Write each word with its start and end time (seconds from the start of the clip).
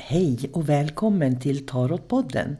Hej 0.00 0.50
och 0.52 0.68
välkommen 0.68 1.40
till 1.40 1.66
Tarotpodden. 1.66 2.56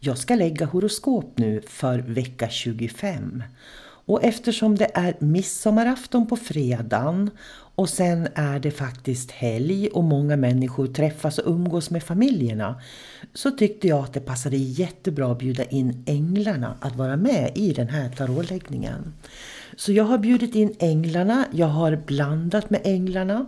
Jag 0.00 0.18
ska 0.18 0.34
lägga 0.34 0.66
horoskop 0.66 1.32
nu 1.36 1.62
för 1.66 1.98
vecka 1.98 2.48
25. 2.48 3.42
Och 3.82 4.24
eftersom 4.24 4.76
det 4.76 4.90
är 4.94 5.16
midsommarafton 5.18 6.26
på 6.26 6.36
fredagen 6.36 7.30
och 7.74 7.88
sen 7.88 8.28
är 8.34 8.58
det 8.58 8.70
faktiskt 8.70 9.30
helg 9.30 9.88
och 9.88 10.04
många 10.04 10.36
människor 10.36 10.86
träffas 10.86 11.38
och 11.38 11.52
umgås 11.52 11.90
med 11.90 12.02
familjerna 12.02 12.80
så 13.34 13.50
tyckte 13.50 13.88
jag 13.88 14.04
att 14.04 14.12
det 14.12 14.20
passade 14.20 14.56
jättebra 14.56 15.32
att 15.32 15.38
bjuda 15.38 15.64
in 15.64 16.04
änglarna 16.06 16.76
att 16.80 16.96
vara 16.96 17.16
med 17.16 17.52
i 17.54 17.72
den 17.72 17.88
här 17.88 18.08
tarotläggningen. 18.08 19.14
Så 19.76 19.92
jag 19.92 20.04
har 20.04 20.18
bjudit 20.18 20.54
in 20.54 20.76
änglarna, 20.78 21.44
jag 21.52 21.66
har 21.66 21.96
blandat 22.06 22.70
med 22.70 22.80
änglarna 22.84 23.46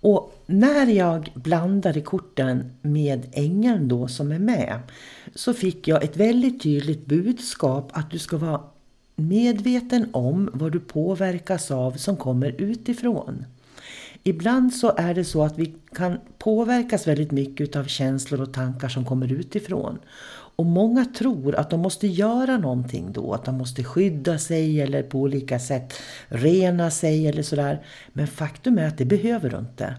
och 0.00 0.42
när 0.46 0.86
jag 0.86 1.32
blandade 1.34 2.00
korten 2.00 2.72
med 2.82 3.26
ängeln 3.32 3.88
då 3.88 4.08
som 4.08 4.32
är 4.32 4.38
med 4.38 4.80
så 5.34 5.54
fick 5.54 5.88
jag 5.88 6.04
ett 6.04 6.16
väldigt 6.16 6.62
tydligt 6.62 7.06
budskap 7.06 7.90
att 7.92 8.10
du 8.10 8.18
ska 8.18 8.36
vara 8.36 8.60
medveten 9.16 10.08
om 10.12 10.50
vad 10.52 10.72
du 10.72 10.80
påverkas 10.80 11.70
av 11.70 11.92
som 11.92 12.16
kommer 12.16 12.60
utifrån. 12.60 13.44
Ibland 14.22 14.74
så 14.74 14.94
är 14.96 15.14
det 15.14 15.24
så 15.24 15.42
att 15.42 15.58
vi 15.58 15.74
kan 15.94 16.18
påverkas 16.38 17.06
väldigt 17.06 17.30
mycket 17.30 17.76
av 17.76 17.84
känslor 17.84 18.40
och 18.40 18.52
tankar 18.52 18.88
som 18.88 19.04
kommer 19.04 19.32
utifrån. 19.32 19.98
Och 20.56 20.66
många 20.66 21.04
tror 21.04 21.54
att 21.54 21.70
de 21.70 21.80
måste 21.80 22.06
göra 22.06 22.58
någonting 22.58 23.12
då, 23.12 23.32
att 23.32 23.44
de 23.44 23.54
måste 23.54 23.84
skydda 23.84 24.38
sig 24.38 24.80
eller 24.80 25.02
på 25.02 25.18
olika 25.18 25.58
sätt 25.58 25.94
rena 26.28 26.90
sig 26.90 27.26
eller 27.26 27.42
sådär. 27.42 27.82
Men 28.12 28.26
faktum 28.26 28.78
är 28.78 28.86
att 28.86 28.98
det 28.98 29.04
behöver 29.04 29.50
du 29.50 29.58
inte. 29.58 29.96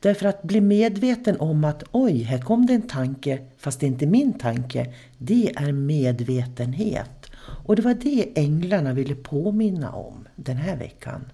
Därför 0.00 0.26
att 0.26 0.42
bli 0.42 0.60
medveten 0.60 1.40
om 1.40 1.64
att 1.64 1.84
oj, 1.92 2.22
här 2.22 2.38
kom 2.38 2.66
det 2.66 2.74
en 2.74 2.88
tanke 2.88 3.38
fast 3.58 3.80
det 3.80 3.86
är 3.86 3.88
inte 3.88 4.06
min 4.06 4.38
tanke. 4.38 4.94
Det 5.18 5.52
är 5.56 5.72
medvetenhet. 5.72 7.26
Och 7.64 7.76
det 7.76 7.82
var 7.82 7.94
det 7.94 8.28
änglarna 8.34 8.92
ville 8.92 9.14
påminna 9.14 9.92
om 9.92 10.28
den 10.36 10.56
här 10.56 10.76
veckan. 10.76 11.24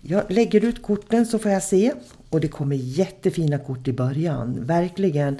Jag 0.00 0.30
lägger 0.30 0.64
ut 0.64 0.82
korten 0.82 1.26
så 1.26 1.38
får 1.38 1.50
jag 1.50 1.62
se. 1.62 1.92
Och 2.30 2.40
det 2.40 2.48
kommer 2.48 2.76
jättefina 2.76 3.58
kort 3.58 3.88
i 3.88 3.92
början. 3.92 4.64
Verkligen 4.64 5.38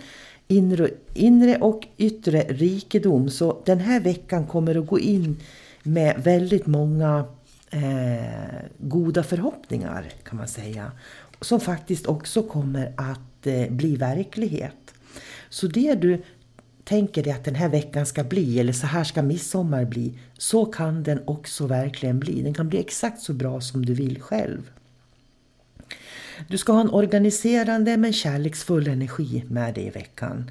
inre, 0.48 0.90
inre 1.14 1.56
och 1.56 1.86
yttre 1.96 2.40
rikedom. 2.40 3.30
Så 3.30 3.62
den 3.66 3.80
här 3.80 4.00
veckan 4.00 4.46
kommer 4.46 4.74
att 4.74 4.86
gå 4.86 4.98
in 4.98 5.36
med 5.82 6.22
väldigt 6.22 6.66
många 6.66 7.24
eh, 7.70 8.68
goda 8.78 9.22
förhoppningar 9.22 10.12
kan 10.24 10.36
man 10.36 10.48
säga. 10.48 10.92
Som 11.40 11.60
faktiskt 11.60 12.06
också 12.06 12.42
kommer 12.42 12.92
att 12.96 13.46
eh, 13.46 13.70
bli 13.70 13.96
verklighet. 13.96 14.94
Så 15.48 15.66
det 15.66 15.94
du 15.94 16.22
tänker 16.84 17.22
dig 17.22 17.32
att 17.32 17.44
den 17.44 17.54
här 17.54 17.68
veckan 17.68 18.06
ska 18.06 18.24
bli 18.24 18.60
eller 18.60 18.72
så 18.72 18.86
här 18.86 19.04
ska 19.04 19.22
midsommar 19.22 19.84
bli. 19.84 20.18
Så 20.38 20.64
kan 20.66 21.02
den 21.02 21.20
också 21.24 21.66
verkligen 21.66 22.18
bli. 22.20 22.42
Den 22.42 22.54
kan 22.54 22.68
bli 22.68 22.78
exakt 22.78 23.20
så 23.20 23.32
bra 23.32 23.60
som 23.60 23.86
du 23.86 23.94
vill 23.94 24.20
själv. 24.22 24.70
Du 26.48 26.58
ska 26.58 26.72
ha 26.72 26.80
en 26.80 26.90
organiserande 26.90 27.96
men 27.96 28.12
kärleksfull 28.12 28.88
energi 28.88 29.44
med 29.48 29.74
dig 29.74 29.86
i 29.86 29.90
veckan. 29.90 30.50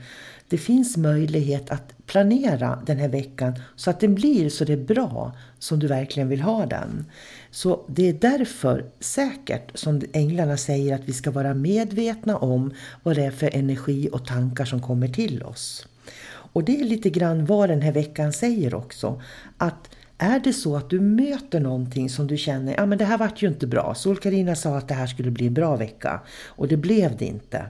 Det 0.50 0.58
finns 0.58 0.98
möjlighet 0.98 1.70
att 1.70 1.94
planera 2.06 2.80
den 2.86 2.98
här 2.98 3.08
veckan 3.08 3.54
så 3.76 3.90
att 3.90 4.00
den 4.00 4.16
blir 4.16 4.50
så 4.50 4.66
det 4.66 4.74
är 4.74 4.78
bra 4.78 5.32
som 5.60 5.80
du 5.80 5.88
verkligen 5.88 6.30
vill 6.30 6.42
ha 6.42 6.66
den. 6.66 7.06
Så 7.52 7.86
det 7.88 8.10
är 8.10 8.14
därför 8.14 8.86
säkert 9.00 9.72
som 9.74 10.02
änglarna 10.14 10.58
säger 10.58 10.96
att 10.96 11.06
vi 11.06 11.14
ska 11.14 11.32
vara 11.32 11.54
medvetna 11.54 12.38
om 12.38 12.74
vad 13.04 13.16
det 13.16 13.26
är 13.26 13.32
för 13.32 13.56
energi 13.56 14.10
och 14.12 14.26
tankar 14.26 14.66
som 14.66 14.82
kommer 14.82 15.08
till 15.08 15.44
oss. 15.44 15.88
Och 16.26 16.64
det 16.64 16.82
är 16.82 16.86
lite 16.86 17.10
grann 17.10 17.46
vad 17.46 17.70
den 17.70 17.82
här 17.82 17.92
veckan 17.92 18.34
säger 18.34 18.76
också. 18.76 19.22
Att 19.58 19.90
är 20.18 20.40
det 20.40 20.54
så 20.54 20.76
att 20.76 20.90
du 20.90 21.00
möter 21.00 21.60
någonting 21.60 22.10
som 22.10 22.28
du 22.28 22.38
känner, 22.38 22.74
ja 22.78 22.86
men 22.86 22.98
det 22.98 23.06
här 23.06 23.18
vart 23.18 23.42
ju 23.42 23.48
inte 23.48 23.68
bra. 23.68 23.96
sol 23.96 24.18
karina 24.18 24.56
sa 24.56 24.78
att 24.78 24.88
det 24.88 24.94
här 24.94 25.08
skulle 25.08 25.32
bli 25.32 25.48
en 25.48 25.54
bra 25.54 25.76
vecka 25.76 26.22
och 26.46 26.68
det 26.68 26.78
blev 26.78 27.18
det 27.18 27.26
inte. 27.26 27.66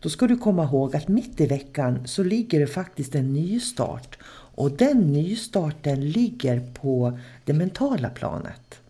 Då 0.00 0.08
ska 0.08 0.26
du 0.26 0.36
komma 0.36 0.64
ihåg 0.64 0.96
att 0.96 1.08
mitt 1.08 1.40
i 1.40 1.46
veckan 1.46 2.06
så 2.06 2.22
ligger 2.22 2.60
det 2.60 2.66
faktiskt 2.66 3.14
en 3.14 3.32
nystart. 3.32 4.18
Och 4.56 4.70
den 4.70 5.12
nystarten 5.12 6.10
ligger 6.10 6.60
på 6.60 7.18
det 7.44 7.52
mentala 7.52 8.08
planet. 8.08 8.80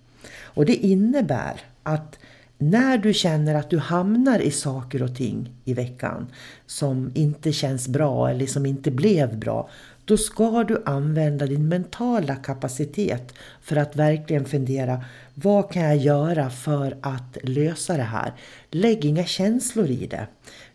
Och 0.42 0.66
det 0.66 0.74
innebär 0.74 1.60
att 1.82 2.18
när 2.58 2.98
du 2.98 3.14
känner 3.14 3.54
att 3.54 3.70
du 3.70 3.78
hamnar 3.78 4.38
i 4.38 4.50
saker 4.50 5.02
och 5.02 5.16
ting 5.16 5.50
i 5.64 5.74
veckan 5.74 6.26
som 6.66 7.10
inte 7.14 7.52
känns 7.52 7.88
bra 7.88 8.30
eller 8.30 8.46
som 8.46 8.66
inte 8.66 8.90
blev 8.90 9.38
bra, 9.38 9.68
då 10.06 10.16
ska 10.16 10.64
du 10.64 10.82
använda 10.86 11.46
din 11.46 11.68
mentala 11.68 12.36
kapacitet 12.36 13.34
för 13.62 13.76
att 13.76 13.96
verkligen 13.96 14.44
fundera 14.44 15.04
vad 15.34 15.72
kan 15.72 15.82
jag 15.82 15.96
göra 15.96 16.50
för 16.50 16.96
att 17.00 17.38
lösa 17.42 17.96
det 17.96 18.02
här? 18.02 18.32
Lägg 18.70 19.04
inga 19.04 19.24
känslor 19.24 19.90
i 19.90 20.06
det. 20.06 20.26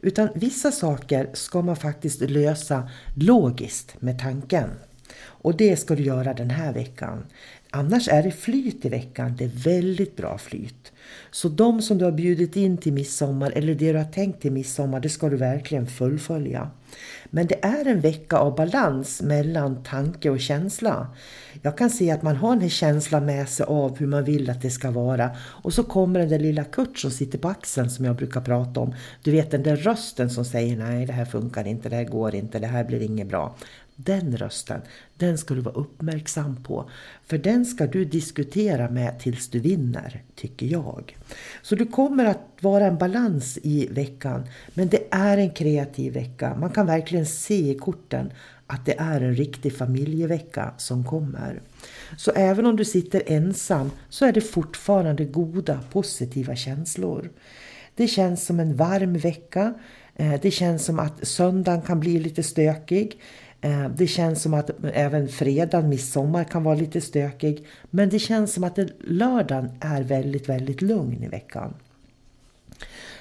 Utan 0.01 0.29
vissa 0.35 0.71
saker 0.71 1.29
ska 1.33 1.61
man 1.61 1.75
faktiskt 1.75 2.21
lösa 2.21 2.89
logiskt 3.15 4.01
med 4.01 4.19
tanken. 4.19 4.69
Och 5.23 5.57
det 5.57 5.77
ska 5.77 5.95
du 5.95 6.03
göra 6.03 6.33
den 6.33 6.49
här 6.49 6.73
veckan. 6.73 7.25
Annars 7.69 8.07
är 8.07 8.23
det 8.23 8.31
flyt 8.31 8.85
i 8.85 8.89
veckan. 8.89 9.35
Det 9.37 9.43
är 9.43 9.63
väldigt 9.63 10.15
bra 10.15 10.37
flyt. 10.37 10.90
Så 11.31 11.49
de 11.49 11.81
som 11.81 11.97
du 11.97 12.05
har 12.05 12.11
bjudit 12.11 12.55
in 12.55 12.77
till 12.77 12.93
midsommar 12.93 13.51
eller 13.51 13.75
det 13.75 13.91
du 13.91 13.97
har 13.97 14.05
tänkt 14.05 14.41
till 14.41 14.51
midsommar, 14.51 14.99
det 14.99 15.09
ska 15.09 15.29
du 15.29 15.37
verkligen 15.37 15.87
fullfölja. 15.87 16.71
Men 17.29 17.47
det 17.47 17.65
är 17.65 17.87
en 17.87 18.01
vecka 18.01 18.37
av 18.37 18.55
balans 18.55 19.21
mellan 19.21 19.83
tanke 19.83 20.29
och 20.29 20.39
känsla. 20.39 21.07
Jag 21.61 21.77
kan 21.77 21.89
se 21.89 22.11
att 22.11 22.21
man 22.21 22.35
har 22.35 22.53
en 22.53 22.69
känsla 22.69 23.21
med 23.21 23.49
sig 23.49 23.65
av 23.65 23.97
hur 23.97 24.07
man 24.07 24.23
vill 24.23 24.49
att 24.49 24.61
det 24.61 24.69
ska 24.69 24.91
vara. 24.91 25.31
Och 25.37 25.73
så 25.73 25.83
kommer 25.83 26.19
den 26.19 26.29
där 26.29 26.39
lilla 26.39 26.63
Kurt 26.63 26.97
som 26.97 27.11
sitter 27.11 27.37
på 27.37 27.47
axeln 27.47 27.89
som 27.89 28.05
jag 28.05 28.15
brukar 28.15 28.41
prata 28.41 28.79
om. 28.79 28.95
Du 29.23 29.31
vet 29.31 29.51
den 29.51 29.63
där 29.63 29.75
rösten 29.75 30.29
som 30.29 30.45
säger 30.45 30.77
nej 30.77 31.05
det 31.05 31.13
här 31.13 31.25
funkar 31.25 31.67
inte, 31.67 31.89
det 31.89 31.95
här 31.95 32.03
går 32.03 32.35
inte, 32.35 32.59
det 32.59 32.67
här 32.67 32.83
blir 32.83 33.01
inget 33.01 33.27
bra 33.27 33.55
den 34.03 34.37
rösten, 34.37 34.81
den 35.17 35.37
ska 35.37 35.53
du 35.53 35.61
vara 35.61 35.75
uppmärksam 35.75 36.63
på. 36.63 36.89
För 37.27 37.37
den 37.37 37.65
ska 37.65 37.87
du 37.87 38.05
diskutera 38.05 38.89
med 38.89 39.19
tills 39.19 39.49
du 39.49 39.59
vinner, 39.59 40.23
tycker 40.35 40.65
jag. 40.65 41.17
Så 41.61 41.75
du 41.75 41.85
kommer 41.85 42.25
att 42.25 42.57
vara 42.59 42.85
en 42.85 42.97
balans 42.97 43.59
i 43.63 43.87
veckan. 43.91 44.43
Men 44.73 44.87
det 44.87 45.07
är 45.11 45.37
en 45.37 45.51
kreativ 45.51 46.13
vecka. 46.13 46.55
Man 46.55 46.69
kan 46.69 46.85
verkligen 46.85 47.25
se 47.25 47.69
i 47.71 47.75
korten 47.75 48.31
att 48.67 48.85
det 48.85 48.99
är 48.99 49.21
en 49.21 49.35
riktig 49.35 49.77
familjevecka 49.77 50.73
som 50.77 51.03
kommer. 51.03 51.61
Så 52.17 52.31
även 52.31 52.65
om 52.65 52.75
du 52.75 52.85
sitter 52.85 53.23
ensam 53.25 53.91
så 54.09 54.25
är 54.25 54.31
det 54.31 54.41
fortfarande 54.41 55.25
goda, 55.25 55.79
positiva 55.91 56.55
känslor. 56.55 57.29
Det 57.95 58.07
känns 58.07 58.45
som 58.45 58.59
en 58.59 58.75
varm 58.75 59.13
vecka. 59.13 59.73
Eh, 60.15 60.33
det 60.41 60.51
känns 60.51 60.85
som 60.85 60.99
att 60.99 61.27
söndagen 61.27 61.81
kan 61.81 61.99
bli 61.99 62.19
lite 62.19 62.43
stökig. 62.43 63.19
Eh, 63.61 63.89
det 63.89 64.07
känns 64.07 64.41
som 64.41 64.53
att 64.53 64.69
även 64.93 65.27
fredag, 65.27 65.81
midsommar 65.81 66.43
kan 66.43 66.63
vara 66.63 66.75
lite 66.75 67.01
stökig. 67.01 67.65
Men 67.89 68.09
det 68.09 68.19
känns 68.19 68.53
som 68.53 68.63
att 68.63 68.79
lördagen 68.99 69.69
är 69.79 70.03
väldigt, 70.03 70.49
väldigt 70.49 70.81
lugn 70.81 71.23
i 71.23 71.27
veckan. 71.27 71.73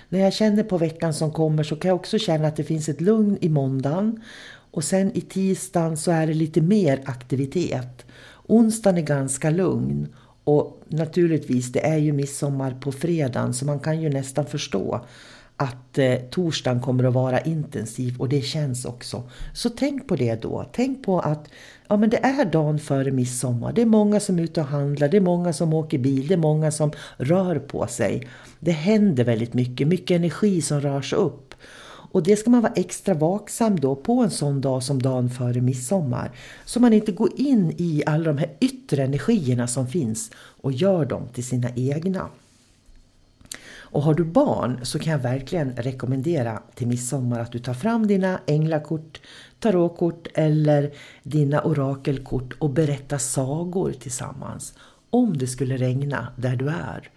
När 0.09 0.21
jag 0.21 0.33
känner 0.33 0.63
på 0.63 0.79
veckan 0.79 1.15
som 1.15 1.33
kommer 1.33 1.63
så 1.63 1.77
kan 1.77 1.89
jag 1.89 1.97
också 1.97 2.19
känna 2.19 2.49
att 2.49 2.57
det 2.57 2.65
finns 2.65 2.89
ett 2.89 3.01
lugn 3.01 3.39
i 3.41 3.49
måndagen. 3.49 4.23
Och 4.71 4.85
sen 4.85 5.13
i 5.17 5.21
tisdagen 5.21 5.97
så 5.97 6.11
är 6.11 6.27
det 6.27 6.35
lite 6.35 6.61
mer 6.61 7.01
aktivitet. 7.05 8.07
Onsdagen 8.47 8.99
är 8.99 9.03
ganska 9.03 9.51
lugn. 9.51 10.09
Och 10.45 10.83
naturligtvis, 10.89 11.73
det 11.73 11.87
är 11.87 11.97
ju 11.97 12.13
midsommar 12.13 12.77
på 12.81 12.93
fredagen 12.93 13.55
så 13.55 13.65
man 13.65 13.81
kan 13.81 14.03
ju 14.03 14.09
nästan 14.09 14.47
förstå 14.47 15.05
att 15.61 15.99
eh, 15.99 16.15
torsdagen 16.15 16.81
kommer 16.81 17.05
att 17.05 17.15
vara 17.15 17.41
intensiv 17.41 18.17
och 18.19 18.29
det 18.29 18.41
känns 18.41 18.85
också. 18.85 19.23
Så 19.55 19.71
tänk 19.71 20.09
på 20.09 20.17
det 20.17 20.43
då. 20.43 20.67
Tänk 20.73 21.05
på 21.05 21.21
att 21.21 21.49
ja, 21.89 21.97
men 21.97 22.11
det 22.11 22.17
är 22.17 22.45
dagen 22.45 22.79
före 22.79 23.11
midsommar. 23.11 23.73
Det 23.73 23.83
är 23.83 23.87
många 23.87 24.21
som 24.21 24.39
är 24.39 24.43
ute 24.43 24.61
och 24.61 24.67
handlar, 24.67 25.09
det 25.09 25.17
är 25.17 25.21
många 25.21 25.53
som 25.53 25.75
åker 25.75 25.99
bil, 25.99 26.27
det 26.29 26.35
är 26.35 26.39
många 26.39 26.71
som 26.71 26.93
rör 27.17 27.59
på 27.59 27.87
sig. 27.87 28.29
Det 28.61 28.71
händer 28.71 29.25
väldigt 29.25 29.55
mycket, 29.55 29.89
mycket 29.89 30.17
energi 30.17 30.63
som 30.63 30.81
rör 30.81 31.03
sig 31.03 31.19
upp. 31.19 31.55
Och 32.13 32.23
det 32.23 32.37
ska 32.37 32.51
man 32.51 32.63
vara 32.63 32.73
extra 32.73 33.15
vaksam 33.15 33.81
då 33.81 33.97
på 33.97 34.23
en 34.23 34.31
sån 34.31 34.61
dag 34.61 34.83
som 34.83 35.03
dagen 35.03 35.31
före 35.31 35.61
midsommar. 35.61 36.31
Så 36.65 36.81
man 36.81 36.93
inte 36.93 37.13
går 37.13 37.31
in 37.37 37.75
i 37.77 38.03
alla 38.07 38.25
de 38.25 38.39
här 38.39 38.57
yttre 38.61 39.05
energierna 39.05 39.67
som 39.67 39.87
finns 39.87 40.31
och 40.37 40.73
gör 40.73 41.05
dem 41.05 41.29
till 41.33 41.45
sina 41.45 41.69
egna. 41.77 42.29
Och 43.93 44.03
har 44.03 44.15
du 44.15 44.25
barn 44.25 44.81
så 44.83 44.99
kan 44.99 45.13
jag 45.13 45.19
verkligen 45.19 45.77
rekommendera 45.77 46.63
till 46.75 46.87
midsommar 46.87 47.41
att 47.41 47.53
du 47.53 47.59
tar 47.59 47.75
fram 47.75 48.07
dina 48.07 48.41
änglakort, 48.47 49.21
tarotkort 49.59 50.29
eller 50.35 50.91
dina 51.23 51.63
orakelkort 51.63 52.53
och 52.59 52.71
berättar 52.71 53.19
sagor 53.19 53.93
tillsammans. 53.93 54.75
Om 55.11 55.39
det 55.39 55.47
skulle 55.47 55.77
regna 55.77 56.29
där 56.37 56.57
du 56.57 56.69
är. 56.69 57.09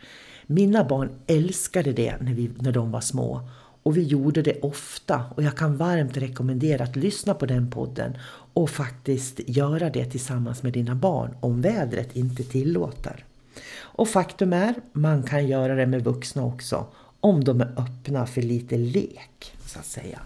Mina 0.47 0.83
barn 0.83 1.09
älskade 1.27 1.93
det 1.93 2.15
när, 2.21 2.33
vi, 2.33 2.51
när 2.59 2.71
de 2.71 2.91
var 2.91 3.01
små. 3.01 3.49
Och 3.83 3.97
vi 3.97 4.03
gjorde 4.03 4.41
det 4.41 4.61
ofta 4.61 5.23
och 5.35 5.43
jag 5.43 5.57
kan 5.57 5.77
varmt 5.77 6.17
rekommendera 6.17 6.83
att 6.83 6.95
lyssna 6.95 7.33
på 7.33 7.45
den 7.45 7.71
podden 7.71 8.17
och 8.53 8.69
faktiskt 8.69 9.39
göra 9.45 9.89
det 9.89 10.05
tillsammans 10.05 10.63
med 10.63 10.73
dina 10.73 10.95
barn 10.95 11.35
om 11.39 11.61
vädret 11.61 12.15
inte 12.15 12.43
tillåter. 12.43 13.25
Och 13.75 14.09
faktum 14.09 14.53
är, 14.53 14.75
man 14.93 15.23
kan 15.23 15.47
göra 15.47 15.75
det 15.75 15.85
med 15.85 16.03
vuxna 16.03 16.45
också 16.45 16.85
om 17.19 17.43
de 17.43 17.61
är 17.61 17.73
öppna 17.77 18.25
för 18.25 18.41
lite 18.41 18.77
lek, 18.77 19.53
så 19.65 19.79
att 19.79 19.85
säga. 19.85 20.19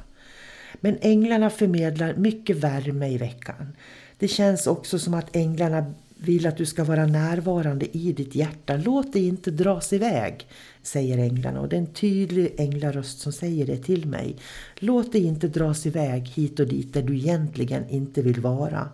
Men 0.74 0.98
änglarna 1.02 1.50
förmedlar 1.50 2.14
mycket 2.14 2.58
värme 2.58 3.08
i 3.08 3.18
veckan. 3.18 3.76
Det 4.20 4.28
känns 4.28 4.68
också 4.68 5.00
som 5.00 5.14
att 5.14 5.36
änglarna 5.36 5.94
vill 6.18 6.48
att 6.48 6.58
du 6.58 6.66
ska 6.66 6.84
vara 6.84 7.06
närvarande 7.06 7.98
i 7.98 8.12
ditt 8.14 8.36
hjärta. 8.36 8.78
Låt 8.78 9.14
dig 9.14 9.28
inte 9.28 9.52
dras 9.52 9.94
iväg, 9.94 10.48
säger 10.82 11.18
änglarna. 11.18 11.62
Och 11.62 11.70
det 11.70 11.76
är 11.76 11.80
en 11.80 11.94
tydlig 11.94 12.54
änglaröst 12.58 13.20
som 13.20 13.34
säger 13.34 13.66
det 13.66 13.78
till 13.78 14.08
mig. 14.08 14.36
Låt 14.76 15.12
dig 15.12 15.24
inte 15.24 15.48
dras 15.48 15.86
iväg 15.86 16.28
hit 16.28 16.60
och 16.60 16.68
dit 16.68 16.94
där 16.94 17.02
du 17.02 17.16
egentligen 17.16 17.90
inte 17.90 18.22
vill 18.22 18.42
vara. 18.42 18.90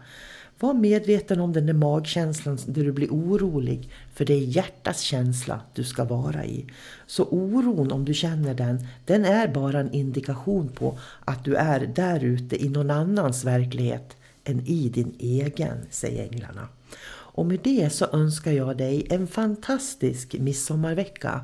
Var 0.64 0.74
medveten 0.74 1.40
om 1.40 1.54
den 1.54 1.66
där 1.66 1.74
magkänslan 1.74 2.58
där 2.66 2.84
du 2.84 2.92
blir 2.92 3.10
orolig. 3.10 3.90
För 4.14 4.26
det 4.26 4.34
är 4.34 4.40
hjärtats 4.40 5.02
känsla 5.02 5.62
du 5.74 5.84
ska 5.84 6.04
vara 6.04 6.46
i. 6.46 6.66
Så 7.08 7.24
oron, 7.24 7.92
om 7.92 8.06
du 8.06 8.14
känner 8.14 8.54
den, 8.54 8.88
den 9.06 9.26
är 9.26 9.48
bara 9.48 9.80
en 9.80 9.94
indikation 9.94 10.70
på 10.70 10.98
att 11.26 11.44
du 11.44 11.56
är 11.56 11.80
där 11.80 12.24
ute 12.24 12.64
i 12.66 12.70
någon 12.70 12.92
annans 12.92 13.44
verklighet 13.44 14.18
än 14.44 14.60
i 14.66 14.90
din 14.90 15.16
egen, 15.20 15.78
säger 15.90 16.24
änglarna. 16.24 16.68
Och 17.10 17.46
med 17.46 17.60
det 17.64 17.90
så 17.90 18.06
önskar 18.06 18.52
jag 18.52 18.78
dig 18.78 19.08
en 19.10 19.28
fantastisk 19.28 20.36
midsommarvecka. 20.40 21.42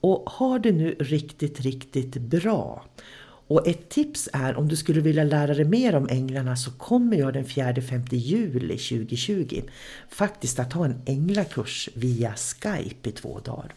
Och 0.00 0.30
ha 0.30 0.58
det 0.58 0.72
nu 0.72 0.96
riktigt, 1.00 1.60
riktigt 1.60 2.16
bra. 2.16 2.84
Och 3.48 3.68
ett 3.68 3.88
tips 3.88 4.28
är 4.32 4.56
om 4.56 4.68
du 4.68 4.76
skulle 4.76 5.00
vilja 5.00 5.24
lära 5.24 5.54
dig 5.54 5.64
mer 5.64 5.94
om 5.94 6.08
änglarna 6.08 6.56
så 6.56 6.70
kommer 6.70 7.16
jag 7.16 7.34
den 7.34 7.44
4-5 7.44 8.14
juli 8.14 8.78
2020 8.78 9.62
faktiskt 10.08 10.58
att 10.58 10.72
ha 10.72 10.84
en 10.84 11.02
änglakurs 11.06 11.88
via 11.94 12.34
Skype 12.34 13.08
i 13.08 13.12
två 13.12 13.40
dagar. 13.44 13.74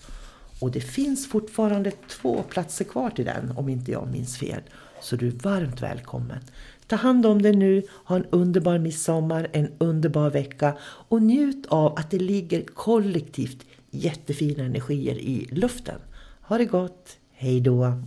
Och 0.60 0.72
det 0.72 0.82
finns 0.82 1.30
fortfarande 1.30 1.92
två 1.92 2.44
platser 2.44 2.86
kvar 2.86 3.10
till 3.10 3.26
den 3.26 3.54
om 3.58 3.70
inte 3.70 3.92
jag 3.92 4.12
minns 4.12 4.38
fel. 4.38 4.62
Så 5.02 5.16
du 5.16 5.28
är 5.28 5.32
varmt 5.32 5.82
välkommen. 5.82 6.40
Ta 6.88 6.96
hand 6.96 7.26
om 7.26 7.42
dig 7.42 7.56
nu, 7.56 7.84
ha 8.06 8.16
en 8.16 8.26
underbar 8.30 8.78
midsommar, 8.78 9.48
en 9.52 9.72
underbar 9.78 10.30
vecka 10.30 10.78
och 10.84 11.22
njut 11.22 11.66
av 11.68 12.00
att 12.00 12.12
det 12.12 12.20
ligger 12.20 12.62
kollektivt 12.62 13.66
jättefina 13.92 14.64
energier 14.64 15.16
i 15.16 15.48
luften. 15.52 16.00
Ha 16.42 16.58
det 16.58 16.66
gott, 16.66 17.18
hej 17.32 17.62
då! 17.62 18.02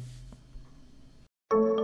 Thank 1.54 1.78
you. 1.78 1.83